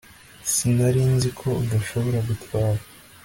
[0.51, 2.81] Sinari nzi ko udashobora gutwara